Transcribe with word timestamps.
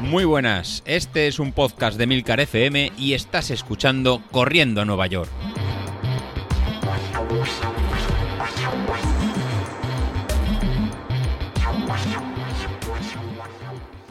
Muy 0.00 0.24
buenas, 0.24 0.82
este 0.86 1.26
es 1.26 1.38
un 1.38 1.52
podcast 1.52 1.98
de 1.98 2.06
Milcar 2.06 2.40
FM 2.40 2.92
y 2.96 3.14
estás 3.14 3.50
escuchando 3.50 4.22
Corriendo 4.30 4.80
a 4.80 4.84
Nueva 4.84 5.06
York. 5.08 5.30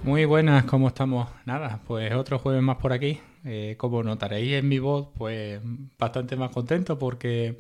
Muy 0.04 0.26
buenas, 0.26 0.66
¿cómo 0.66 0.90
estamos? 0.90 1.30
Nada, 1.46 1.82
pues 1.88 2.14
otro 2.14 2.38
jueves 2.38 2.62
más 2.62 2.78
por 2.78 2.94
aquí. 2.94 3.20
Eh, 3.44 3.76
como 3.78 4.04
notaréis 4.04 4.54
en 4.54 4.68
mi 4.68 4.80
voz, 4.80 5.08
pues 5.18 5.60
bastante 5.98 6.36
más 6.36 6.52
contento 6.52 7.00
porque 7.00 7.58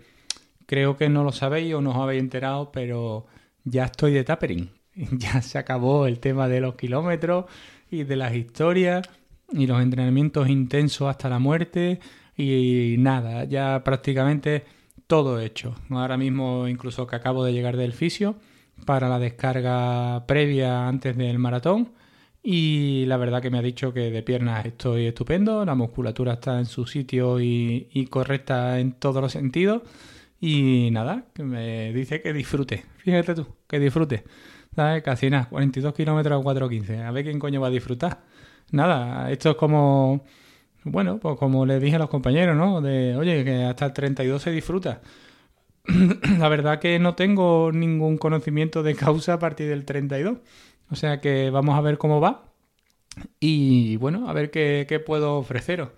creo 0.66 0.98
que 0.98 1.09
no 1.09 1.23
lo 1.23 1.32
sabéis 1.32 1.73
o 1.73 1.82
no 1.82 1.91
os 1.91 1.98
habéis 1.98 2.21
enterado, 2.21 2.71
pero 2.71 3.25
ya 3.64 3.86
estoy 3.86 4.14
de 4.14 4.23
tapering. 4.23 4.70
Ya 5.12 5.41
se 5.41 5.57
acabó 5.57 6.07
el 6.07 6.20
tema 6.20 6.48
de 6.48 6.62
los 6.62 6.75
kilómetros 6.75 7.45
y 7.91 8.04
de 8.04 8.16
las 8.16 8.34
historias 8.35 9.08
y 9.52 9.68
los 9.68 9.81
entrenamientos 9.81 10.49
intensos 10.49 11.09
hasta 11.09 11.30
la 11.30 11.40
muerte 11.40 11.99
y 12.38 12.95
nada, 12.98 13.45
ya 13.45 13.84
prácticamente 13.84 14.66
todo 15.08 15.40
hecho. 15.40 15.76
Ahora 15.90 16.18
mismo 16.18 16.68
incluso 16.68 17.08
que 17.08 17.16
acabo 17.16 17.44
de 17.44 17.54
llegar 17.54 17.77
del 17.77 17.94
fisio 17.94 18.35
para 18.85 19.08
la 19.08 19.20
descarga 19.20 20.26
previa 20.27 20.88
antes 20.88 21.16
del 21.16 21.40
maratón 21.40 21.91
y 22.43 23.05
la 23.07 23.18
verdad 23.18 23.41
que 23.41 23.49
me 23.49 23.57
ha 23.57 23.62
dicho 23.62 23.93
que 23.93 24.12
de 24.12 24.23
piernas 24.23 24.66
estoy 24.66 25.07
estupendo, 25.07 25.66
la 25.66 25.76
musculatura 25.76 26.34
está 26.34 26.59
en 26.59 26.66
su 26.66 26.85
sitio 26.85 27.40
y, 27.40 28.07
correcta 28.12 28.80
en 28.80 28.93
todos 28.93 29.21
los 29.21 29.32
sentidos 29.32 29.82
y 30.40 30.90
nada, 30.91 31.26
que 31.34 31.43
me 31.43 31.91
dice 31.93 32.21
que 32.21 32.34
disfrute, 32.34 32.85
fíjate 32.98 33.35
tú, 33.35 33.48
que 33.68 33.80
disfrute. 33.80 34.23
¿Sabes? 34.75 35.03
Casi 35.03 35.29
nada, 35.29 35.47
42 35.49 35.93
kilómetros 35.93 36.41
a 36.41 36.43
4.15. 36.43 37.03
A 37.05 37.11
ver 37.11 37.23
quién 37.23 37.39
coño 37.39 37.61
va 37.61 37.67
a 37.67 37.71
disfrutar. 37.71 38.21
Nada, 38.71 39.32
esto 39.32 39.51
es 39.51 39.55
como, 39.55 40.23
bueno, 40.84 41.20
pues 41.20 41.37
como 41.37 41.65
les 41.65 41.82
dije 41.82 41.95
a 41.95 41.99
los 41.99 42.09
compañeros, 42.09 42.55
¿no? 42.57 42.82
De, 42.82 43.15
oye, 43.15 43.43
que 43.43 43.63
hasta 43.63 43.85
el 43.87 43.93
32 43.93 44.41
se 44.41 44.51
disfruta. 44.51 45.01
La 46.40 46.49
verdad 46.49 46.79
que 46.79 46.99
no 46.99 47.15
tengo 47.15 47.71
ningún 47.71 48.17
conocimiento 48.17 48.84
de 48.84 48.95
causa 48.95 49.34
a 49.34 49.40
partir 49.40 49.70
del 49.70 49.85
32. 49.85 50.37
O 50.91 50.95
sea 50.95 51.21
que 51.21 51.49
vamos 51.49 51.77
a 51.77 51.82
ver 51.82 51.98
cómo 51.98 52.20
va. 52.21 52.51
Y 53.39 53.98
bueno, 53.98 54.29
a 54.29 54.34
ver 54.34 54.51
qué, 54.51 54.85
qué 54.89 54.99
puedo 54.99 55.37
ofreceros. 55.37 55.89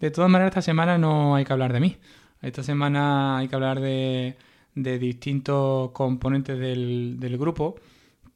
De 0.00 0.10
todas 0.10 0.30
maneras, 0.30 0.50
esta 0.50 0.62
semana 0.62 0.98
no 0.98 1.34
hay 1.36 1.44
que 1.44 1.52
hablar 1.52 1.72
de 1.72 1.80
mí. 1.80 1.96
Esta 2.42 2.62
semana 2.62 3.38
hay 3.38 3.48
que 3.48 3.54
hablar 3.54 3.80
de, 3.80 4.36
de 4.74 4.98
distintos 4.98 5.92
componentes 5.92 6.58
del, 6.58 7.16
del 7.20 7.38
grupo 7.38 7.76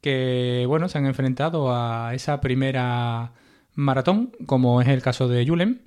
que 0.01 0.65
bueno, 0.67 0.89
se 0.89 0.99
han 0.99 1.07
enfrentado 1.07 1.75
a 1.75 2.15
esa 2.15 2.41
primera 2.41 3.33
maratón, 3.75 4.33
como 4.47 4.81
es 4.81 4.89
el 4.89 5.03
caso 5.03 5.29
de 5.29 5.47
Julen, 5.47 5.83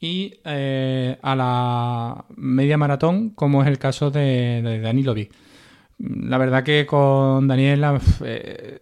y 0.00 0.34
eh, 0.44 1.18
a 1.20 1.36
la 1.36 2.24
media 2.36 2.78
maratón, 2.78 3.30
como 3.30 3.62
es 3.62 3.68
el 3.68 3.78
caso 3.78 4.10
de, 4.10 4.62
de 4.62 4.80
Danilovic. 4.80 5.32
La 5.98 6.38
verdad 6.38 6.64
que 6.64 6.86
con 6.86 7.46
Daniel 7.46 7.84
eh, 8.24 8.80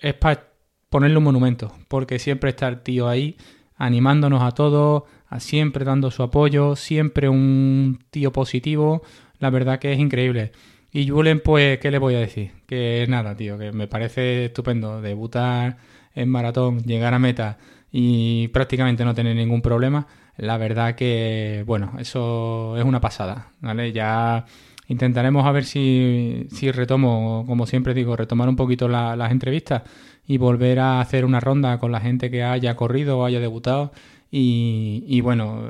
es 0.00 0.14
para 0.14 0.48
ponerle 0.90 1.18
un 1.18 1.24
monumento, 1.24 1.72
porque 1.86 2.18
siempre 2.18 2.50
está 2.50 2.68
el 2.68 2.80
tío 2.80 3.08
ahí 3.08 3.36
animándonos 3.78 4.42
a 4.42 4.50
todos, 4.50 5.04
siempre 5.38 5.84
dando 5.84 6.10
su 6.10 6.22
apoyo, 6.22 6.74
siempre 6.76 7.28
un 7.28 8.00
tío 8.10 8.32
positivo. 8.32 9.02
La 9.38 9.50
verdad 9.50 9.78
que 9.78 9.92
es 9.92 9.98
increíble. 10.00 10.52
Y 10.90 11.08
Julen, 11.08 11.40
pues, 11.40 11.78
¿qué 11.78 11.90
le 11.90 11.98
voy 11.98 12.14
a 12.14 12.20
decir? 12.20 12.52
Que 12.66 13.04
nada, 13.08 13.36
tío, 13.36 13.58
que 13.58 13.72
me 13.72 13.88
parece 13.88 14.46
estupendo 14.46 15.02
debutar 15.02 15.76
en 16.14 16.30
maratón, 16.30 16.82
llegar 16.84 17.12
a 17.14 17.18
meta 17.18 17.58
y 17.92 18.48
prácticamente 18.48 19.04
no 19.04 19.14
tener 19.14 19.36
ningún 19.36 19.60
problema. 19.62 20.06
La 20.36 20.56
verdad 20.56 20.94
que, 20.94 21.62
bueno, 21.66 21.92
eso 21.98 22.76
es 22.78 22.84
una 22.84 23.00
pasada, 23.00 23.52
¿vale? 23.60 23.92
Ya 23.92 24.46
intentaremos 24.88 25.46
a 25.46 25.52
ver 25.52 25.64
si, 25.64 26.46
si 26.50 26.70
retomo, 26.72 27.44
como 27.46 27.66
siempre 27.66 27.92
digo, 27.92 28.16
retomar 28.16 28.48
un 28.48 28.56
poquito 28.56 28.88
las 28.88 29.30
entrevistas 29.30 29.82
y 30.26 30.38
volver 30.38 30.80
a 30.80 31.00
hacer 31.00 31.24
una 31.24 31.40
ronda 31.40 31.78
con 31.78 31.92
la 31.92 32.00
gente 32.00 32.30
que 32.30 32.42
haya 32.44 32.76
corrido 32.76 33.18
o 33.18 33.24
haya 33.26 33.40
debutado. 33.40 33.92
Y, 34.30 35.04
y 35.06 35.20
bueno, 35.20 35.62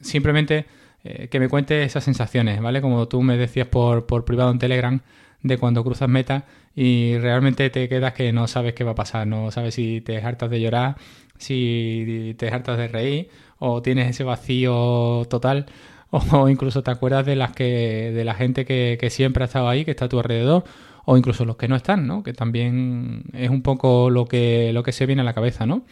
simplemente 0.00 0.66
eh, 1.06 1.28
que 1.28 1.40
me 1.40 1.48
cuente 1.48 1.82
esas 1.84 2.04
sensaciones, 2.04 2.60
¿vale? 2.60 2.80
Como 2.80 3.08
tú 3.08 3.22
me 3.22 3.36
decías 3.36 3.68
por, 3.68 4.06
por 4.06 4.24
privado 4.24 4.50
en 4.50 4.58
Telegram, 4.58 5.00
de 5.42 5.58
cuando 5.58 5.84
cruzas 5.84 6.08
meta 6.08 6.44
y 6.74 7.18
realmente 7.18 7.70
te 7.70 7.88
quedas 7.88 8.12
que 8.12 8.32
no 8.32 8.46
sabes 8.46 8.74
qué 8.74 8.84
va 8.84 8.92
a 8.92 8.94
pasar, 8.94 9.26
no 9.26 9.50
sabes 9.50 9.74
si 9.74 10.00
te 10.00 10.18
hartas 10.18 10.50
de 10.50 10.60
llorar, 10.60 10.96
si 11.38 12.34
te 12.38 12.48
hartas 12.48 12.78
de 12.78 12.88
reír 12.88 13.28
o 13.58 13.82
tienes 13.82 14.10
ese 14.10 14.24
vacío 14.24 15.26
total 15.30 15.66
o 16.10 16.48
incluso 16.48 16.82
te 16.82 16.90
acuerdas 16.90 17.26
de 17.26 17.36
las 17.36 17.52
que 17.52 18.12
de 18.14 18.24
la 18.24 18.34
gente 18.34 18.64
que, 18.64 18.98
que 19.00 19.10
siempre 19.10 19.44
ha 19.44 19.46
estado 19.46 19.68
ahí, 19.68 19.84
que 19.84 19.92
está 19.92 20.06
a 20.06 20.08
tu 20.08 20.18
alrededor 20.18 20.64
o 21.04 21.16
incluso 21.16 21.44
los 21.44 21.56
que 21.56 21.68
no 21.68 21.76
están, 21.76 22.06
¿no? 22.06 22.22
Que 22.22 22.32
también 22.32 23.24
es 23.32 23.50
un 23.50 23.62
poco 23.62 24.10
lo 24.10 24.26
que 24.26 24.72
lo 24.72 24.82
que 24.82 24.92
se 24.92 25.06
viene 25.06 25.22
a 25.22 25.24
la 25.24 25.34
cabeza, 25.34 25.64
¿no? 25.66 25.84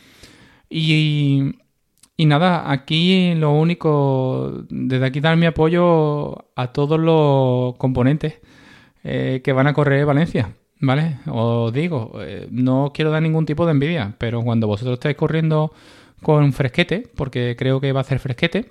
Y 0.69 1.57
y 2.17 2.27
nada, 2.27 2.71
aquí 2.71 3.35
lo 3.35 3.53
único, 3.53 4.65
desde 4.71 5.07
aquí 5.07 5.21
dar 5.21 5.37
mi 5.37 5.47
apoyo 5.47 6.47
a 6.55 6.69
todos 6.73 7.01
los 7.01 7.77
componentes 7.77 8.35
eh, 9.03 9.41
que 9.43 9.53
van 9.53 9.67
a 9.67 9.75
correr 9.75 10.07
Valencia, 10.07 10.55
¿vale? 10.81 11.19
Os 11.27 11.73
digo, 11.73 12.13
eh, 12.21 12.47
no 12.51 12.93
quiero 12.95 13.11
dar 13.11 13.23
ningún 13.23 13.47
tipo 13.47 13.67
de 13.67 13.73
envidia, 13.73 14.15
pero 14.19 14.43
cuando 14.43 14.69
vosotros 14.69 14.95
estáis 14.95 15.17
corriendo 15.17 15.73
con 16.23 16.53
fresquete, 16.53 17.09
porque 17.17 17.57
creo 17.59 17.81
que 17.81 17.93
va 17.93 18.01
a 18.01 18.03
hacer 18.03 18.21
fresquete, 18.21 18.71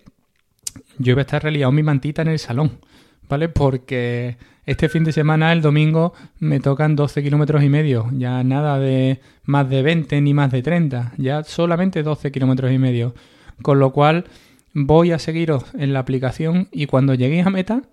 yo 0.98 1.14
voy 1.14 1.20
a 1.20 1.24
estar 1.24 1.44
reliado 1.44 1.72
mi 1.72 1.84
mantita 1.84 2.22
en 2.22 2.30
el 2.30 2.40
salón, 2.40 2.80
¿vale? 3.28 3.50
Porque 3.50 4.38
este 4.66 4.88
fin 4.88 5.04
de 5.04 5.12
semana, 5.12 5.52
el 5.52 5.62
domingo, 5.62 6.14
me 6.40 6.62
tocan 6.62 6.96
12 6.96 7.22
kilómetros 7.22 7.62
y 7.64 7.70
medio, 7.70 8.10
ya 8.14 8.42
nada 8.44 8.80
de 8.80 9.20
más 9.44 9.70
de 9.70 9.82
20 9.82 10.22
ni 10.22 10.34
más 10.34 10.52
de 10.52 10.62
30, 10.62 11.14
ya 11.18 11.44
solamente 11.44 12.04
12 12.04 12.32
kilómetros 12.32 12.72
y 12.72 12.78
medio. 12.78 13.14
Con 13.62 13.80
lo 13.80 13.92
cual 13.92 14.26
voy 14.74 15.12
a 15.12 15.20
seguiros 15.20 15.66
en 15.76 15.94
la 15.94 16.00
aplicación 16.00 16.68
y 16.72 16.88
cuando 16.88 17.14
lleguéis 17.14 17.46
a 17.46 17.50
meta, 17.50 17.84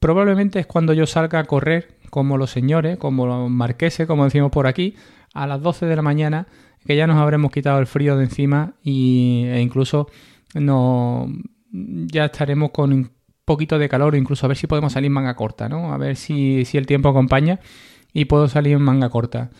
probablemente 0.00 0.58
es 0.58 0.66
cuando 0.66 0.92
yo 0.92 1.06
salga 1.06 1.38
a 1.38 1.44
correr 1.44 1.96
como 2.10 2.36
los 2.38 2.50
señores, 2.50 2.98
como 2.98 3.26
los 3.26 3.50
marqueses, 3.50 4.06
como 4.06 4.24
decimos 4.24 4.50
por 4.50 4.66
aquí, 4.66 4.94
a 5.34 5.46
las 5.46 5.60
12 5.60 5.86
de 5.86 5.96
la 5.96 6.02
mañana, 6.02 6.46
que 6.86 6.96
ya 6.96 7.06
nos 7.06 7.16
habremos 7.16 7.50
quitado 7.50 7.78
el 7.78 7.86
frío 7.86 8.16
de 8.16 8.24
encima 8.24 8.74
y, 8.82 9.44
e 9.46 9.60
incluso 9.60 10.08
no, 10.54 11.28
ya 11.70 12.26
estaremos 12.26 12.70
con 12.70 12.92
un 12.92 13.10
poquito 13.44 13.78
de 13.78 13.88
calor, 13.88 14.14
incluso 14.16 14.46
a 14.46 14.48
ver 14.48 14.56
si 14.56 14.66
podemos 14.66 14.92
salir 14.92 15.06
en 15.06 15.12
manga 15.12 15.34
corta, 15.34 15.68
¿no? 15.68 15.92
A 15.92 15.98
ver 15.98 16.16
si, 16.16 16.64
si 16.64 16.78
el 16.78 16.86
tiempo 16.86 17.08
acompaña 17.08 17.60
y 18.12 18.24
puedo 18.24 18.48
salir 18.48 18.74
en 18.74 18.82
manga 18.82 19.08
corta. 19.08 19.50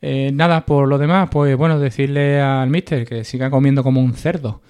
Eh, 0.00 0.30
nada, 0.34 0.66
por 0.66 0.86
lo 0.88 0.98
demás, 0.98 1.28
pues 1.30 1.56
bueno, 1.56 1.78
decirle 1.78 2.40
al 2.40 2.68
mister 2.68 3.06
que 3.06 3.24
siga 3.24 3.50
comiendo 3.50 3.82
como 3.82 4.02
un 4.02 4.12
cerdo 4.12 4.60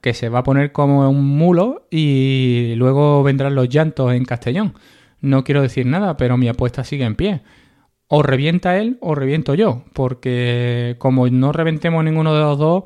que 0.00 0.14
se 0.14 0.28
va 0.28 0.40
a 0.40 0.42
poner 0.42 0.72
como 0.72 1.08
un 1.10 1.24
mulo 1.36 1.86
y 1.90 2.74
luego 2.76 3.22
vendrán 3.22 3.54
los 3.54 3.68
llantos 3.68 4.12
en 4.12 4.24
Castellón. 4.24 4.74
No 5.20 5.42
quiero 5.42 5.62
decir 5.62 5.86
nada, 5.86 6.16
pero 6.16 6.36
mi 6.36 6.48
apuesta 6.48 6.84
sigue 6.84 7.04
en 7.04 7.16
pie. 7.16 7.42
O 8.06 8.22
revienta 8.22 8.78
él 8.78 8.98
o 9.00 9.14
reviento 9.14 9.54
yo, 9.54 9.84
porque 9.92 10.96
como 10.98 11.28
no 11.28 11.52
reventemos 11.52 12.04
ninguno 12.04 12.34
de 12.34 12.40
los 12.40 12.58
dos, 12.58 12.84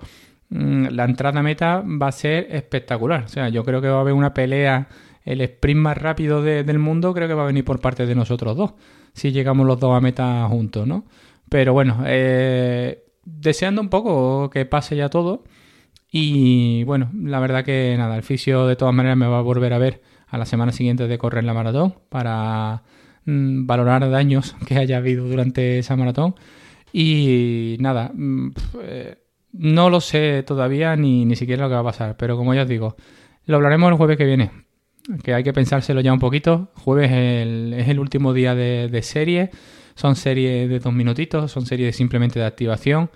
mm, 0.49 0.87
la 0.91 1.05
entrada 1.05 1.43
meta 1.43 1.83
va 1.83 2.09
a 2.09 2.13
ser 2.13 2.49
espectacular. 2.51 3.25
O 3.25 3.29
sea, 3.29 3.49
yo 3.49 3.65
creo 3.65 3.81
que 3.81 3.89
va 3.89 3.99
a 3.99 4.01
haber 4.01 4.15
una 4.15 4.35
pelea, 4.35 4.89
el 5.25 5.41
sprint 5.43 5.81
más 5.81 5.99
rápido 5.99 6.43
del 6.43 6.79
mundo 6.79 7.15
creo 7.15 7.29
que 7.29 7.35
va 7.35 7.45
a 7.45 7.47
venir 7.47 7.65
por 7.65 7.81
parte 7.81 8.07
de 8.07 8.15
nosotros 8.15 8.57
dos, 8.57 8.75
si 9.13 9.31
llegamos 9.31 9.67
los 9.67 9.79
dos 9.79 9.97
a 9.97 10.01
meta 10.01 10.45
juntos, 10.49 10.87
¿no? 10.87 11.05
Pero 11.49 11.73
bueno, 11.75 12.03
eh, 12.07 13.05
deseando 13.25 13.81
un 13.81 13.89
poco 13.91 14.51
que 14.51 14.67
pase 14.67 14.97
ya 14.97 15.09
todo 15.11 15.45
y 16.15 16.85
bueno, 16.85 17.11
la 17.15 17.41
verdad 17.41 17.65
que 17.65 17.95
nada, 17.97 18.17
el 18.17 18.23
fisio 18.23 18.67
de 18.67 18.77
todas 18.77 18.95
maneras 18.95 19.17
me 19.17 19.27
va 19.27 19.39
a 19.39 19.43
volver 19.43 19.73
a 19.73 19.79
ver 19.79 20.03
a 20.29 20.37
la 20.37 20.45
semana 20.45 20.71
siguiente 20.71 21.09
de 21.09 21.17
correr 21.17 21.43
la 21.43 21.55
maratón 21.55 21.95
para 22.11 22.83
mm, 23.25 23.65
valorar 23.67 24.09
daños 24.11 24.55
que 24.67 24.77
haya 24.77 24.99
habido 24.99 25.25
durante 25.25 25.79
esa 25.79 25.97
maratón. 25.97 26.35
Y 26.93 27.77
nada, 27.81 28.11
mm, 28.13 28.51
eh, 28.83 29.17
no 29.53 29.89
lo 29.89 30.03
sé 30.03 30.43
todavía 30.43 30.97
ni, 30.97 31.25
ni 31.25 31.35
siquiera 31.35 31.63
lo 31.63 31.71
que 31.71 31.77
va 31.77 31.81
a 31.81 31.85
pasar, 31.85 32.17
pero 32.19 32.37
como 32.37 32.53
ya 32.53 32.63
os 32.63 32.69
digo, 32.69 32.95
lo 33.47 33.57
hablaremos 33.57 33.91
el 33.91 33.97
jueves 33.97 34.19
que 34.19 34.27
viene, 34.27 34.51
que 35.25 35.33
hay 35.33 35.43
que 35.43 35.55
pensárselo 35.55 36.03
ya 36.03 36.13
un 36.13 36.19
poquito. 36.19 36.73
Jueves 36.75 37.11
es 37.11 37.89
el 37.89 37.99
último 37.99 38.35
día 38.35 38.55
de, 38.55 38.89
de 38.89 39.03
serie, 39.03 39.51
son 39.95 40.15
series 40.17 40.69
de 40.69 40.79
dos 40.79 40.93
minutitos, 40.93 41.51
son 41.51 41.65
series 41.65 41.97
simplemente 41.97 42.39
de 42.39 42.45
activación. 42.45 43.11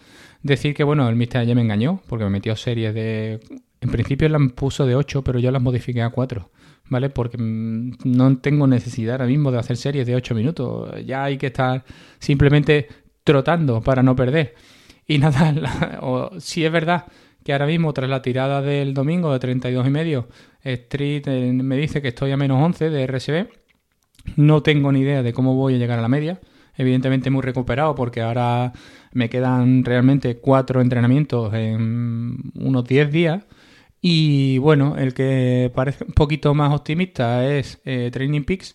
Decir 0.46 0.74
que, 0.74 0.84
bueno, 0.84 1.08
el 1.08 1.16
Mister 1.16 1.44
ya 1.44 1.56
me 1.56 1.62
engañó, 1.62 2.00
porque 2.06 2.24
me 2.24 2.30
metió 2.30 2.54
series 2.54 2.94
de... 2.94 3.40
En 3.80 3.90
principio 3.90 4.28
las 4.28 4.40
puso 4.52 4.86
de 4.86 4.94
8, 4.94 5.22
pero 5.22 5.40
yo 5.40 5.50
las 5.50 5.60
modifiqué 5.60 6.02
a 6.02 6.10
4, 6.10 6.50
¿vale? 6.88 7.10
Porque 7.10 7.36
mm, 7.36 7.96
no 8.04 8.38
tengo 8.38 8.68
necesidad 8.68 9.14
ahora 9.14 9.26
mismo 9.26 9.50
de 9.50 9.58
hacer 9.58 9.76
series 9.76 10.06
de 10.06 10.14
8 10.14 10.34
minutos. 10.36 11.04
Ya 11.04 11.24
hay 11.24 11.36
que 11.36 11.48
estar 11.48 11.84
simplemente 12.20 12.86
trotando 13.24 13.80
para 13.80 14.04
no 14.04 14.14
perder. 14.14 14.54
Y 15.04 15.18
nada, 15.18 15.98
o, 16.02 16.38
si 16.38 16.64
es 16.64 16.70
verdad 16.70 17.06
que 17.44 17.52
ahora 17.52 17.66
mismo 17.66 17.92
tras 17.92 18.08
la 18.08 18.22
tirada 18.22 18.62
del 18.62 18.94
domingo 18.94 19.32
de 19.32 19.40
32 19.40 19.84
y 19.84 19.90
medio, 19.90 20.28
Street 20.62 21.26
eh, 21.26 21.52
me 21.52 21.76
dice 21.76 22.00
que 22.00 22.08
estoy 22.08 22.30
a 22.30 22.36
menos 22.36 22.62
11 22.62 22.90
de 22.90 23.06
RSB. 23.06 23.48
No 24.36 24.62
tengo 24.62 24.92
ni 24.92 25.00
idea 25.00 25.24
de 25.24 25.32
cómo 25.32 25.56
voy 25.56 25.74
a 25.74 25.78
llegar 25.78 25.98
a 25.98 26.02
la 26.02 26.08
media. 26.08 26.40
Evidentemente 26.76 27.30
muy 27.30 27.42
recuperado 27.42 27.94
porque 27.94 28.20
ahora 28.20 28.72
me 29.12 29.30
quedan 29.30 29.84
realmente 29.84 30.36
cuatro 30.36 30.80
entrenamientos 30.80 31.54
en 31.54 32.52
unos 32.54 32.84
10 32.84 33.10
días. 33.10 33.44
Y 34.00 34.58
bueno, 34.58 34.96
el 34.98 35.14
que 35.14 35.72
parece 35.74 36.04
un 36.04 36.12
poquito 36.12 36.54
más 36.54 36.72
optimista 36.72 37.46
es 37.46 37.80
eh, 37.84 38.10
Training 38.12 38.44
Peaks, 38.44 38.74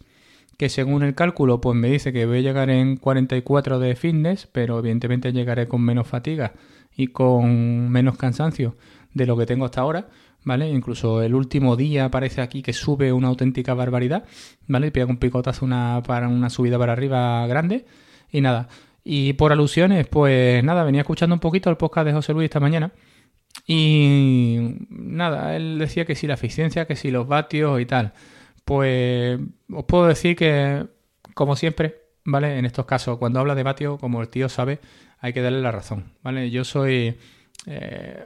que 0.58 0.70
según 0.70 1.04
el 1.04 1.16
cálculo 1.16 1.62
pues 1.62 1.78
me 1.78 1.90
dice 1.90 2.12
que 2.12 2.26
voy 2.26 2.40
a 2.40 2.42
llegar 2.42 2.70
en 2.70 2.98
44 2.98 3.80
de 3.80 3.96
fitness, 3.96 4.48
pero 4.52 4.80
evidentemente 4.80 5.32
llegaré 5.32 5.68
con 5.68 5.82
menos 5.82 6.08
fatiga 6.08 6.54
y 6.96 7.08
con 7.08 7.90
menos 7.90 8.18
cansancio 8.18 8.76
de 9.14 9.26
lo 9.26 9.38
que 9.38 9.46
tengo 9.46 9.66
hasta 9.66 9.82
ahora, 9.82 10.10
¿vale? 10.44 10.70
Incluso 10.70 11.22
el 11.22 11.36
último 11.36 11.76
día 11.76 12.10
parece 12.10 12.42
aquí 12.42 12.62
que 12.62 12.74
sube 12.74 13.14
una 13.14 13.28
auténtica 13.28 13.74
barbaridad, 13.74 14.26
¿vale? 14.68 14.92
Pega 14.92 15.08
un 15.08 15.18
picotazo 15.18 15.66
una, 15.66 16.02
para 16.06 16.28
una 16.28 16.50
subida 16.50 16.78
para 16.78 16.94
arriba 16.94 17.46
grande 17.48 17.86
y 18.32 18.42
nada. 18.42 18.68
Y 19.04 19.34
por 19.34 19.52
alusiones, 19.52 20.08
pues 20.08 20.64
nada, 20.64 20.84
venía 20.84 21.02
escuchando 21.02 21.34
un 21.36 21.40
poquito 21.40 21.70
el 21.70 21.78
podcast 21.78 22.06
de 22.06 22.14
José 22.14 22.34
Luis 22.34 22.46
esta 22.46 22.60
mañana 22.60 22.92
y 23.68 24.58
nada, 24.90 25.56
él 25.56 25.78
decía 25.80 26.06
que 26.06 26.16
si 26.16 26.28
la 26.28 26.36
eficiencia, 26.36 26.86
que 26.86 26.96
si 26.96 27.12
los 27.12 27.28
vatios 27.28 27.80
y 27.82 27.86
tal. 27.86 28.14
Pues 28.66 29.40
os 29.72 29.86
puedo 29.86 30.08
decir 30.08 30.36
que, 30.36 30.86
como 31.34 31.56
siempre, 31.56 32.02
¿vale? 32.26 32.58
En 32.58 32.66
estos 32.66 32.86
casos, 32.86 33.18
cuando 33.18 33.40
habla 33.40 33.56
de 33.56 33.64
vatio, 33.64 33.98
como 33.98 34.22
el 34.22 34.30
tío 34.30 34.50
sabe, 34.50 34.80
hay 35.20 35.34
que 35.34 35.42
darle 35.42 35.62
la 35.62 35.72
razón, 35.72 36.14
¿vale? 36.24 36.50
Yo 36.52 36.64
soy... 36.64 37.18
Eh, 37.68 38.24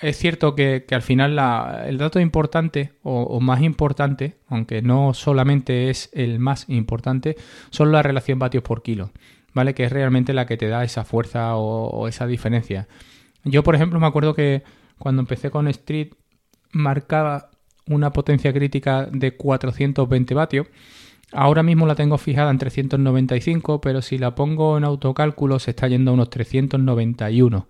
es 0.00 0.16
cierto 0.16 0.54
que, 0.54 0.84
al 0.90 1.02
final 1.02 1.38
el 1.86 1.98
dato 1.98 2.20
importante 2.20 2.92
o, 3.02 3.40
más 3.40 3.62
importante, 3.62 4.38
aunque 4.48 4.82
no 4.82 5.14
solamente 5.14 5.90
es 5.90 6.10
el 6.12 6.38
más 6.38 6.68
importante, 6.68 7.36
son 7.70 7.92
la 7.92 8.02
relación 8.02 8.38
vatios 8.38 8.62
por 8.62 8.82
kilo, 8.82 9.10
¿vale? 9.54 9.74
Que 9.74 9.84
es 9.84 9.92
realmente 9.92 10.32
la 10.32 10.46
que 10.46 10.56
te 10.56 10.68
da 10.68 10.84
esa 10.84 11.04
fuerza 11.04 11.56
o, 11.56 12.08
esa 12.08 12.26
diferencia. 12.26 12.88
Yo, 13.44 13.62
por 13.62 13.74
ejemplo, 13.74 13.98
me 14.00 14.06
acuerdo 14.06 14.34
que 14.34 14.62
cuando 14.98 15.20
empecé 15.20 15.50
con 15.50 15.68
Street 15.68 16.10
marcaba 16.72 17.50
una 17.86 18.12
potencia 18.12 18.52
crítica 18.52 19.06
de 19.06 19.36
420 19.36 20.34
vatios 20.34 20.66
Ahora 21.32 21.62
mismo 21.62 21.86
la 21.86 21.94
tengo 21.94 22.16
fijada 22.16 22.50
en 22.50 22.58
395, 22.58 23.80
pero 23.80 24.00
si 24.00 24.16
la 24.16 24.34
pongo 24.34 24.78
en 24.78 24.84
autocálculo 24.84 25.58
se 25.58 25.72
está 25.72 25.86
yendo 25.86 26.10
a 26.10 26.14
unos 26.14 26.30
391. 26.30 27.68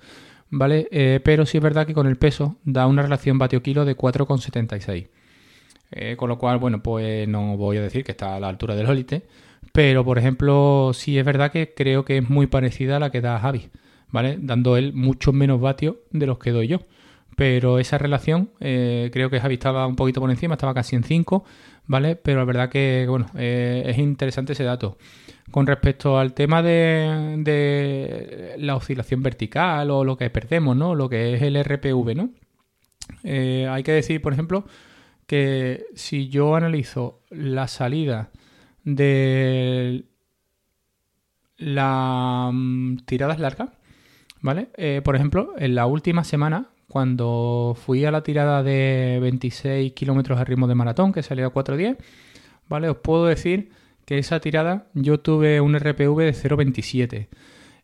¿Vale? 0.51 0.89
Eh, 0.91 1.21
pero 1.23 1.45
sí 1.45 1.59
es 1.59 1.63
verdad 1.63 1.87
que 1.87 1.95
con 1.95 2.07
el 2.07 2.17
peso 2.17 2.57
da 2.65 2.87
una 2.87 3.03
relación 3.03 3.39
vatio-kilo 3.39 3.85
de 3.85 3.97
4,76. 3.97 5.09
Eh, 5.91 6.17
con 6.17 6.29
lo 6.29 6.39
cual, 6.39 6.59
bueno, 6.59 6.83
pues 6.83 7.27
no 7.29 7.57
voy 7.57 7.79
a 7.79 7.83
decir 7.83 8.05
que 8.05 8.13
está 8.13 8.37
a 8.37 8.41
la 8.41 8.49
altura 8.49 8.75
del 8.75 8.87
Olite, 8.87 9.23
pero 9.73 10.05
por 10.05 10.19
ejemplo, 10.19 10.93
sí 10.95 11.19
es 11.19 11.25
verdad 11.25 11.51
que 11.51 11.75
creo 11.75 12.05
que 12.05 12.19
es 12.19 12.29
muy 12.29 12.47
parecida 12.47 12.97
a 12.97 13.01
la 13.01 13.11
que 13.11 13.21
da 13.21 13.39
Javi, 13.39 13.71
¿vale? 14.11 14.39
Dando 14.41 14.77
él 14.77 14.93
mucho 14.93 15.33
menos 15.33 15.61
vatios 15.61 15.97
de 16.11 16.27
los 16.27 16.39
que 16.39 16.51
doy 16.53 16.69
yo. 16.69 16.81
Pero 17.39 17.79
esa 17.79 17.99
relación, 17.99 18.51
eh, 18.59 19.11
creo 19.13 19.31
que 19.31 19.39
Javi 19.39 19.55
estaba 19.55 19.87
un 19.87 19.95
poquito 19.95 20.21
por 20.21 20.29
encima, 20.29 20.55
estaba 20.55 20.75
casi 20.75 20.97
en 20.97 21.05
5, 21.05 21.45
¿vale? 21.87 22.17
Pero 22.17 22.41
la 22.41 22.45
verdad 22.45 22.69
que, 22.69 23.07
bueno, 23.09 23.27
eh, 23.37 23.85
es 23.87 23.97
interesante 23.99 24.55
ese 24.55 24.65
dato. 24.65 24.99
Con 25.53 25.69
respecto 25.69 26.19
al 26.19 26.35
tema 26.35 26.63
de, 26.63 28.57
la 28.59 28.75
oscilación 28.75 29.23
vertical 29.23 29.89
o 29.93 30.03
lo 30.03 30.17
que 30.17 30.31
perdemos, 30.31 30.77
¿no? 30.77 30.97
Lo 30.97 31.09
que 31.09 31.35
es 31.35 31.43
el 31.43 31.63
RPV, 31.63 32.17
¿no? 32.17 32.31
Eh, 33.23 33.69
hay 33.71 33.85
que 33.85 33.93
decir, 33.93 34.21
por 34.21 34.33
ejemplo, 34.33 34.65
que 35.29 35.87
si 35.95 36.29
yo 36.29 36.57
analizo 36.57 37.21
la 37.31 37.69
salida 37.69 38.31
de 38.83 40.07
las 41.57 42.51
mm, 42.53 42.97
tiradas 43.07 43.39
largas, 43.39 43.71
¿vale? 44.41 44.71
Por 45.05 45.15
ejemplo, 45.15 45.55
en 45.57 45.77
la 45.77 45.87
última 45.87 46.25
semana 46.25 46.71
cuando 46.89 47.77
fui 47.79 48.05
a 48.05 48.11
la 48.11 48.23
tirada 48.23 48.63
de 48.63 49.19
26 49.21 49.93
kilómetros 49.93 50.39
al 50.39 50.47
ritmo 50.47 50.67
de 50.67 50.75
maratón, 50.75 51.13
que 51.13 51.23
salió 51.23 51.47
a 51.47 51.53
4.10, 51.53 51.99
¿vale? 52.69 52.89
Os 52.89 52.97
puedo 52.97 53.27
decir 53.27 53.71
que 54.07 54.19
esa 54.19 54.41
tirada 54.41 54.87
yo 54.95 55.21
tuve 55.21 55.61
un 55.61 55.79
RPV 55.79 56.17
de 56.17 56.33
0.27. 56.33 57.29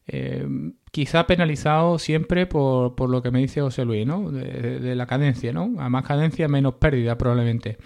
Eh, 0.06 0.46
quizá 0.90 1.26
penalizado 1.26 1.98
siempre 1.98 2.46
por, 2.46 2.94
por, 2.94 3.10
lo 3.10 3.22
que 3.22 3.30
me 3.30 3.40
dice 3.40 3.60
José 3.60 3.84
Luis, 3.84 4.06
¿no? 4.06 4.30
De, 4.30 4.80
de, 4.80 4.94
la 4.94 5.06
cadencia, 5.06 5.52
¿no? 5.52 5.74
A 5.78 5.88
más 5.88 6.04
cadencia, 6.04 6.48
menos 6.48 6.74
pérdida 6.74 7.16
probablemente. 7.16 7.78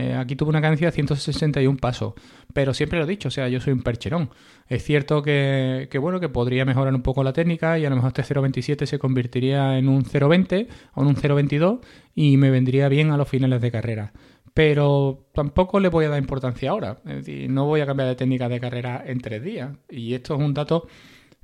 Eh, 0.00 0.14
aquí 0.14 0.34
tuve 0.34 0.48
una 0.48 0.62
cadencia 0.62 0.86
de 0.86 0.92
161 0.92 1.76
pasos, 1.76 2.14
pero 2.54 2.72
siempre 2.72 2.98
lo 2.98 3.04
he 3.04 3.08
dicho, 3.08 3.28
o 3.28 3.30
sea, 3.30 3.48
yo 3.48 3.60
soy 3.60 3.74
un 3.74 3.82
percherón. 3.82 4.30
Es 4.66 4.82
cierto 4.82 5.22
que, 5.22 5.88
bueno, 6.00 6.20
que 6.20 6.30
podría 6.30 6.64
mejorar 6.64 6.94
un 6.94 7.02
poco 7.02 7.22
la 7.22 7.34
técnica 7.34 7.78
y 7.78 7.84
a 7.84 7.90
lo 7.90 7.96
mejor 7.96 8.12
este 8.16 8.34
0.27 8.34 8.86
se 8.86 8.98
convertiría 8.98 9.76
en 9.76 9.88
un 9.90 10.04
0.20 10.04 10.68
o 10.94 11.02
en 11.02 11.06
un 11.06 11.16
0.22 11.16 11.80
y 12.14 12.38
me 12.38 12.50
vendría 12.50 12.88
bien 12.88 13.10
a 13.10 13.18
los 13.18 13.28
finales 13.28 13.60
de 13.60 13.70
carrera. 13.70 14.12
Pero 14.54 15.28
tampoco 15.34 15.80
le 15.80 15.88
voy 15.88 16.06
a 16.06 16.08
dar 16.08 16.18
importancia 16.18 16.70
ahora. 16.70 16.98
Es 17.04 17.26
decir, 17.26 17.50
no 17.50 17.66
voy 17.66 17.82
a 17.82 17.86
cambiar 17.86 18.08
de 18.08 18.16
técnica 18.16 18.48
de 18.48 18.58
carrera 18.58 19.04
en 19.06 19.20
tres 19.20 19.42
días. 19.44 19.70
Y 19.90 20.14
esto 20.14 20.34
es 20.34 20.40
un 20.40 20.54
dato 20.54 20.88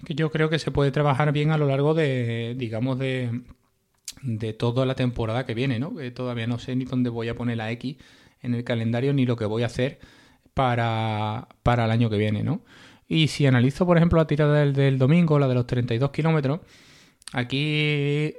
que 0.04 0.14
yo 0.14 0.30
creo 0.30 0.48
que 0.48 0.58
se 0.58 0.70
puede 0.70 0.90
trabajar 0.92 1.30
bien 1.32 1.50
a 1.50 1.58
lo 1.58 1.66
largo 1.66 1.92
de, 1.92 2.54
digamos, 2.56 2.98
de, 2.98 3.42
de 4.22 4.52
toda 4.54 4.86
la 4.86 4.94
temporada 4.94 5.44
que 5.44 5.54
viene, 5.54 5.78
¿no? 5.78 5.94
Que 5.94 6.10
todavía 6.10 6.46
no 6.46 6.58
sé 6.58 6.74
ni 6.74 6.86
dónde 6.86 7.10
voy 7.10 7.28
a 7.28 7.34
poner 7.34 7.58
la 7.58 7.70
X 7.72 7.96
en 8.42 8.54
el 8.54 8.64
calendario 8.64 9.12
ni 9.12 9.26
lo 9.26 9.36
que 9.36 9.44
voy 9.44 9.62
a 9.62 9.66
hacer 9.66 9.98
para, 10.54 11.48
para 11.62 11.84
el 11.84 11.90
año 11.90 12.10
que 12.10 12.16
viene, 12.16 12.42
¿no? 12.42 12.62
Y 13.08 13.28
si 13.28 13.46
analizo, 13.46 13.86
por 13.86 13.96
ejemplo, 13.96 14.18
la 14.18 14.26
tirada 14.26 14.64
del, 14.64 14.98
domingo, 14.98 15.38
la 15.38 15.46
de 15.48 15.54
los 15.54 15.66
32 15.66 16.10
kilómetros, 16.10 16.60
aquí 17.32 18.34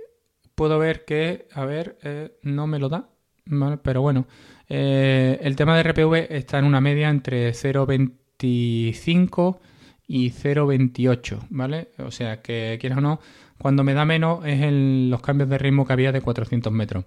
puedo 0.56 0.78
ver 0.80 1.06
que, 1.06 1.48
a 1.54 1.66
ver, 1.66 1.98
eh, 2.04 2.38
no 2.42 2.68
me 2.68 2.80
lo 2.80 2.90
da, 2.90 3.10
¿vale? 3.46 3.78
pero 3.78 4.02
bueno, 4.02 4.28
eh, 4.68 5.40
el 5.42 5.56
tema 5.56 5.78
de 5.78 5.84
RPV 5.84 6.36
está 6.36 6.60
en 6.60 6.66
una 6.66 6.82
media 6.82 7.10
entre 7.10 7.52
0,25 7.52 9.60
y 10.08 10.32
0,28, 10.32 11.48
¿vale? 11.50 11.90
O 12.00 12.12
sea 12.12 12.42
que, 12.42 12.78
quieras 12.80 12.98
o 12.98 13.02
no, 13.02 13.20
cuando 13.58 13.84
me 13.84 13.94
da 13.94 14.06
menos 14.06 14.46
es 14.46 14.62
en 14.62 15.10
los 15.10 15.22
cambios 15.22 15.50
de 15.50 15.58
ritmo 15.58 15.86
que 15.86 15.94
había 15.94 16.12
de 16.12 16.22
400 16.22 16.72
metros 16.74 17.06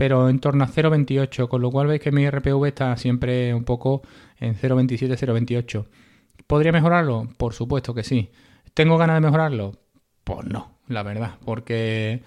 pero 0.00 0.30
en 0.30 0.38
torno 0.38 0.64
a 0.64 0.66
0,28, 0.66 1.46
con 1.46 1.60
lo 1.60 1.70
cual 1.70 1.86
veis 1.86 2.00
que 2.00 2.10
mi 2.10 2.26
RPV 2.26 2.64
está 2.68 2.96
siempre 2.96 3.52
un 3.52 3.64
poco 3.64 4.00
en 4.38 4.54
0,27, 4.54 5.14
0,28. 5.14 5.84
¿Podría 6.46 6.72
mejorarlo? 6.72 7.28
Por 7.36 7.52
supuesto 7.52 7.92
que 7.92 8.02
sí. 8.02 8.30
¿Tengo 8.72 8.96
ganas 8.96 9.16
de 9.16 9.20
mejorarlo? 9.20 9.74
Pues 10.24 10.46
no, 10.46 10.78
la 10.88 11.02
verdad, 11.02 11.34
porque 11.44 12.22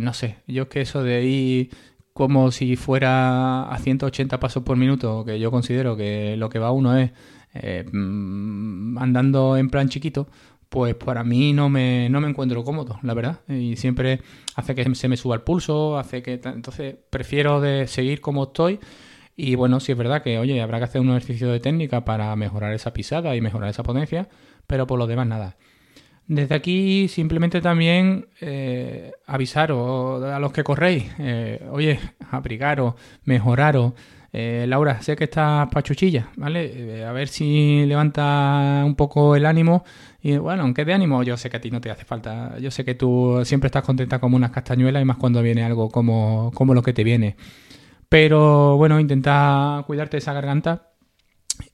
no 0.00 0.14
sé, 0.14 0.38
yo 0.46 0.62
es 0.62 0.68
que 0.70 0.80
eso 0.80 1.02
de 1.02 1.24
ir 1.24 1.70
como 2.14 2.50
si 2.52 2.74
fuera 2.76 3.64
a 3.64 3.76
180 3.76 4.40
pasos 4.40 4.62
por 4.62 4.78
minuto, 4.78 5.26
que 5.26 5.38
yo 5.38 5.50
considero 5.50 5.94
que 5.94 6.38
lo 6.38 6.48
que 6.48 6.58
va 6.58 6.72
uno 6.72 6.96
es 6.96 7.10
eh, 7.52 7.84
mm, 7.84 8.96
andando 8.96 9.58
en 9.58 9.68
plan 9.68 9.90
chiquito, 9.90 10.26
pues 10.68 10.94
para 10.94 11.24
mí 11.24 11.52
no 11.52 11.68
me, 11.68 12.08
no 12.10 12.20
me 12.20 12.28
encuentro 12.28 12.62
cómodo, 12.64 12.98
la 13.02 13.14
verdad. 13.14 13.40
Y 13.48 13.76
siempre 13.76 14.20
hace 14.54 14.74
que 14.74 14.94
se 14.94 15.08
me 15.08 15.16
suba 15.16 15.34
el 15.34 15.42
pulso, 15.42 15.98
hace 15.98 16.22
que... 16.22 16.40
Entonces 16.44 16.96
prefiero 17.10 17.60
de 17.60 17.86
seguir 17.86 18.20
como 18.20 18.44
estoy. 18.44 18.78
Y 19.36 19.54
bueno, 19.54 19.80
sí 19.80 19.92
es 19.92 19.98
verdad 19.98 20.22
que, 20.22 20.38
oye, 20.38 20.60
habrá 20.60 20.78
que 20.78 20.84
hacer 20.84 21.00
un 21.00 21.10
ejercicio 21.10 21.48
de 21.50 21.60
técnica 21.60 22.04
para 22.04 22.34
mejorar 22.36 22.74
esa 22.74 22.92
pisada 22.92 23.36
y 23.36 23.40
mejorar 23.40 23.70
esa 23.70 23.84
potencia, 23.84 24.28
pero 24.66 24.86
por 24.86 24.98
lo 24.98 25.06
demás 25.06 25.26
nada. 25.26 25.56
Desde 26.26 26.54
aquí 26.54 27.08
simplemente 27.08 27.62
también 27.62 28.28
eh, 28.40 29.12
avisaros 29.26 30.22
a 30.24 30.38
los 30.38 30.52
que 30.52 30.62
corréis, 30.62 31.04
eh, 31.18 31.66
oye, 31.70 31.98
abrigaros, 32.30 32.94
mejoraros, 33.24 33.94
eh, 34.32 34.66
Laura, 34.68 35.00
sé 35.00 35.16
que 35.16 35.24
estás 35.24 35.68
pachuchilla, 35.68 36.30
¿vale? 36.36 36.98
Eh, 37.00 37.04
a 37.04 37.12
ver 37.12 37.28
si 37.28 37.84
levanta 37.86 38.82
un 38.84 38.94
poco 38.94 39.34
el 39.36 39.46
ánimo. 39.46 39.84
Y 40.22 40.36
bueno, 40.36 40.62
aunque 40.64 40.84
de 40.84 40.92
ánimo, 40.94 41.22
yo 41.22 41.36
sé 41.36 41.48
que 41.48 41.56
a 41.56 41.60
ti 41.60 41.70
no 41.70 41.80
te 41.80 41.90
hace 41.90 42.04
falta. 42.04 42.58
Yo 42.58 42.70
sé 42.70 42.84
que 42.84 42.94
tú 42.94 43.40
siempre 43.44 43.68
estás 43.68 43.84
contenta 43.84 44.18
como 44.18 44.36
unas 44.36 44.50
castañuelas 44.50 45.02
y 45.02 45.04
más 45.04 45.16
cuando 45.16 45.42
viene 45.42 45.64
algo 45.64 45.88
como, 45.90 46.50
como 46.54 46.74
lo 46.74 46.82
que 46.82 46.92
te 46.92 47.04
viene. 47.04 47.36
Pero 48.08 48.76
bueno, 48.76 49.00
intenta 49.00 49.84
cuidarte 49.86 50.18
esa 50.18 50.32
garganta 50.32 50.92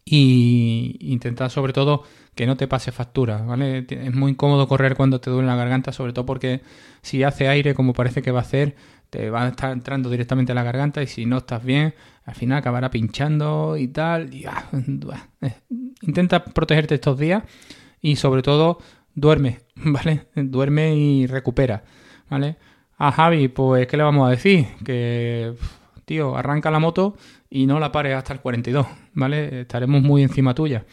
y 0.05 0.97
intenta 1.01 1.49
sobre 1.49 1.73
todo 1.73 2.05
que 2.35 2.47
no 2.47 2.57
te 2.57 2.67
pase 2.67 2.93
factura, 2.93 3.39
¿vale? 3.39 3.87
Es 3.89 4.15
muy 4.15 4.33
incómodo 4.33 4.67
correr 4.67 4.97
cuando 4.97 5.21
te 5.21 5.31
duele 5.31 5.47
la 5.47 5.57
garganta, 5.57 5.93
sobre 5.93 6.13
todo 6.13 6.27
porque 6.27 6.63
si 7.03 7.23
hace 7.23 7.49
aire 7.49 7.75
como 7.75 7.93
parece 7.93 8.23
que 8.23 8.31
va 8.31 8.41
a 8.41 8.43
hacer, 8.43 8.75
te 9.11 9.31
va 9.31 9.45
a 9.45 9.49
estar 9.49 9.71
entrando 9.71 10.11
directamente 10.11 10.53
a 10.53 10.55
la 10.55 10.65
garganta 10.65 11.03
y 11.03 11.07
si 11.07 11.27
no 11.27 11.39
estás 11.39 11.65
bien, 11.65 11.95
al 12.25 12.35
final 12.35 12.59
acabará 12.59 12.91
pinchando 12.91 13.77
y 13.77 13.89
tal. 13.89 14.31
Ah, 14.49 14.65
eh, 15.43 15.55
intenta 16.03 16.45
protegerte 16.45 16.97
estos 16.97 17.19
días 17.19 17.45
y 18.01 18.17
sobre 18.17 18.43
todo 18.43 18.79
duerme, 19.15 19.61
¿vale? 19.77 20.27
Duerme 20.35 20.97
y 20.97 21.27
recupera, 21.27 21.85
¿vale? 22.29 22.57
A 22.99 23.13
Javi, 23.13 23.49
pues, 23.49 23.87
¿qué 23.87 23.97
le 23.97 24.03
vamos 24.03 24.27
a 24.27 24.31
decir? 24.31 24.67
Que, 24.85 25.55
tío, 26.05 26.37
arranca 26.37 26.71
la 26.71 26.79
moto 26.79 27.17
y 27.51 27.67
no 27.67 27.79
la 27.79 27.93
pares 27.93 28.17
hasta 28.17 28.33
el 28.33 28.41
42, 28.41 28.87
¿vale? 29.15 29.63
Estaremos 29.63 30.03
muy 30.03 30.23
encima 30.23 30.55
tuya. 30.55 30.85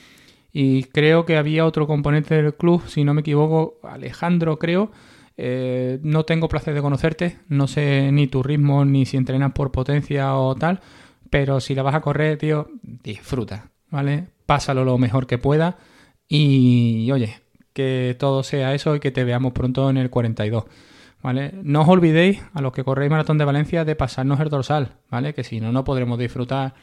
Y 0.54 0.84
creo 0.84 1.26
que 1.26 1.38
había 1.38 1.66
otro 1.66 1.88
componente 1.88 2.36
del 2.36 2.54
club, 2.54 2.84
si 2.88 3.04
no 3.04 3.14
me 3.14 3.22
equivoco, 3.22 3.80
Alejandro, 3.84 4.60
creo. 4.60 4.92
Eh, 5.38 6.00
no 6.04 6.24
tengo 6.24 6.50
placer 6.50 6.74
de 6.74 6.82
conocerte, 6.82 7.40
no 7.48 7.68
sé 7.68 8.12
ni 8.12 8.28
tu 8.28 8.44
ritmo, 8.44 8.86
ni 8.86 9.06
si 9.06 9.18
entrenas 9.18 9.54
por 9.54 9.72
potencia 9.72 10.36
o 10.36 10.56
tal, 10.56 10.82
pero 11.30 11.60
si 11.62 11.74
la 11.74 11.84
vas 11.84 11.96
a 11.96 12.02
correr, 12.02 12.38
tío, 12.38 12.70
disfruta, 12.82 13.72
¿vale? 13.90 14.28
Pásalo 14.46 14.84
lo 14.84 14.98
mejor 14.98 15.28
que 15.28 15.38
pueda 15.38 15.78
y, 16.28 17.10
oye, 17.12 17.40
que 17.74 18.16
todo 18.20 18.44
sea 18.44 18.74
eso 18.74 18.96
y 18.96 19.00
que 19.00 19.12
te 19.12 19.24
veamos 19.24 19.54
pronto 19.54 19.90
en 19.90 19.98
el 19.98 20.10
42. 20.10 20.66
¿Vale? 21.24 21.54
No 21.64 21.82
os 21.82 21.88
olvidéis, 21.88 22.42
a 22.54 22.62
los 22.62 22.74
que 22.74 22.84
corréis 22.84 23.12
Maratón 23.12 23.38
de 23.38 23.46
Valencia, 23.46 23.86
de 23.86 23.96
pasarnos 23.96 24.40
el 24.40 24.50
dorsal, 24.50 24.94
¿vale? 25.10 25.34
Que 25.34 25.44
si 25.44 25.62
no, 25.62 25.72
no 25.72 25.84
podremos 25.84 26.18
disfrutar 26.18 26.74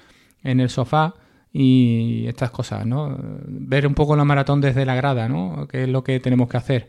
en 0.44 0.60
el 0.60 0.70
sofá 0.70 1.14
y 1.52 2.26
estas 2.26 2.50
cosas, 2.50 2.86
¿no? 2.86 3.16
Ver 3.46 3.86
un 3.86 3.94
poco 3.94 4.16
la 4.16 4.24
maratón 4.24 4.60
desde 4.60 4.84
la 4.84 4.94
grada, 4.94 5.28
¿no? 5.28 5.66
Que 5.68 5.84
es 5.84 5.88
lo 5.88 6.04
que 6.04 6.20
tenemos 6.20 6.48
que 6.48 6.56
hacer. 6.56 6.88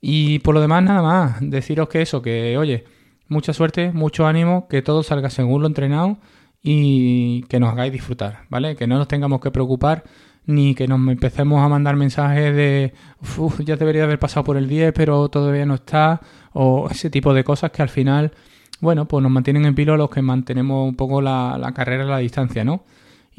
Y 0.00 0.38
por 0.40 0.54
lo 0.54 0.60
demás, 0.60 0.82
nada 0.82 1.02
más, 1.02 1.36
deciros 1.40 1.88
que 1.88 2.02
eso, 2.02 2.22
que 2.22 2.56
oye, 2.58 2.84
mucha 3.28 3.52
suerte, 3.52 3.92
mucho 3.92 4.26
ánimo, 4.26 4.68
que 4.68 4.82
todo 4.82 5.02
salga 5.02 5.30
según 5.30 5.62
lo 5.62 5.68
entrenado 5.68 6.18
y 6.62 7.42
que 7.44 7.60
nos 7.60 7.72
hagáis 7.72 7.92
disfrutar, 7.92 8.44
¿vale? 8.50 8.76
Que 8.76 8.86
no 8.86 8.98
nos 8.98 9.08
tengamos 9.08 9.40
que 9.40 9.50
preocupar 9.50 10.04
ni 10.46 10.74
que 10.74 10.88
nos 10.88 10.98
empecemos 11.06 11.62
a 11.62 11.68
mandar 11.68 11.96
mensajes 11.96 12.54
de, 12.56 12.94
uff, 13.36 13.60
ya 13.60 13.76
debería 13.76 14.04
haber 14.04 14.18
pasado 14.18 14.44
por 14.44 14.56
el 14.56 14.66
10, 14.66 14.94
pero 14.94 15.28
todavía 15.28 15.66
no 15.66 15.74
está, 15.74 16.20
o 16.54 16.88
ese 16.90 17.10
tipo 17.10 17.34
de 17.34 17.44
cosas 17.44 17.70
que 17.70 17.82
al 17.82 17.90
final, 17.90 18.32
bueno, 18.80 19.06
pues 19.06 19.22
nos 19.22 19.30
mantienen 19.30 19.66
en 19.66 19.74
pilo 19.74 19.96
los 19.98 20.08
que 20.08 20.22
mantenemos 20.22 20.88
un 20.88 20.96
poco 20.96 21.20
la, 21.20 21.58
la 21.58 21.72
carrera 21.72 22.04
a 22.04 22.06
la 22.06 22.18
distancia, 22.18 22.64
¿no? 22.64 22.84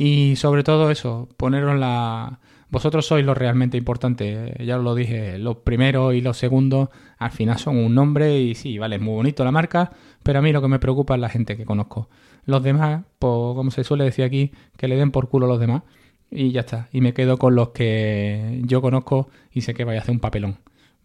Y 0.01 0.37
sobre 0.37 0.63
todo 0.63 0.91
eso, 0.91 1.27
poneros 1.35 1.77
la... 1.77 2.39
Vosotros 2.69 3.05
sois 3.05 3.25
lo 3.25 3.33
realmente 3.33 3.75
importante, 3.75 4.55
ya 4.65 4.77
os 4.77 4.83
lo 4.85 4.95
dije, 4.95 5.37
los 5.37 5.57
primeros 5.57 6.15
y 6.15 6.21
los 6.21 6.37
segundos 6.37 6.87
al 7.17 7.31
final 7.31 7.57
son 7.57 7.75
un 7.75 7.95
nombre 7.95 8.39
y 8.39 8.55
sí, 8.55 8.77
vale, 8.77 8.95
es 8.95 9.01
muy 9.01 9.15
bonito 9.15 9.43
la 9.43 9.51
marca, 9.51 9.91
pero 10.23 10.39
a 10.39 10.41
mí 10.41 10.53
lo 10.53 10.61
que 10.61 10.69
me 10.69 10.79
preocupa 10.79 11.15
es 11.15 11.19
la 11.19 11.27
gente 11.27 11.57
que 11.57 11.65
conozco. 11.65 12.07
Los 12.45 12.63
demás, 12.63 13.03
pues 13.19 13.55
como 13.55 13.71
se 13.71 13.83
suele 13.83 14.05
decir 14.05 14.23
aquí, 14.23 14.53
que 14.77 14.87
le 14.87 14.95
den 14.95 15.11
por 15.11 15.27
culo 15.27 15.47
a 15.47 15.49
los 15.49 15.59
demás 15.59 15.83
y 16.31 16.51
ya 16.53 16.61
está. 16.61 16.87
Y 16.93 17.01
me 17.01 17.13
quedo 17.13 17.35
con 17.37 17.55
los 17.55 17.71
que 17.71 18.61
yo 18.63 18.81
conozco 18.81 19.27
y 19.51 19.61
sé 19.61 19.73
que 19.73 19.83
vaya 19.83 19.99
a 19.99 20.03
hacer 20.03 20.13
un 20.13 20.21
papelón, 20.21 20.59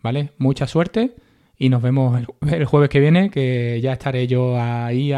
¿vale? 0.04 0.34
Mucha 0.38 0.68
suerte 0.68 1.16
y 1.58 1.68
nos 1.68 1.82
vemos 1.82 2.20
el, 2.50 2.64
jueves 2.64 2.88
que 2.88 3.00
viene, 3.00 3.30
que 3.30 3.80
ya 3.82 3.92
estaré 3.92 4.26
yo 4.26 4.60
ahí 4.60 5.12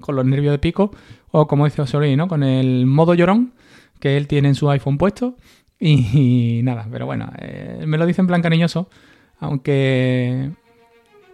con 0.00 0.16
los 0.16 0.24
nervios 0.24 0.52
de 0.52 0.58
pico, 0.58 0.90
o 1.30 1.46
como 1.46 1.64
dice 1.64 1.82
Osorio, 1.82 2.16
¿no? 2.16 2.28
Con 2.28 2.42
el 2.42 2.86
modo 2.86 3.14
llorón 3.14 3.52
que 3.98 4.16
él 4.16 4.26
tiene 4.26 4.48
en 4.48 4.54
su 4.54 4.68
iPhone 4.70 4.98
puesto. 4.98 5.36
Y, 5.78 6.60
nada, 6.62 6.86
pero 6.90 7.06
bueno, 7.06 7.32
eh, 7.38 7.82
me 7.86 7.98
lo 7.98 8.06
dice 8.06 8.20
en 8.20 8.28
plan 8.28 8.40
cariñoso, 8.40 8.88
aunque 9.40 10.50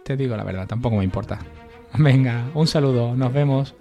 te 0.03 0.17
digo 0.17 0.35
la 0.35 0.43
verdad, 0.43 0.67
tampoco 0.67 0.95
me 0.97 1.03
importa. 1.03 1.39
Venga, 1.97 2.49
un 2.55 2.65
saludo, 2.65 3.15
nos 3.15 3.31
vemos. 3.31 3.75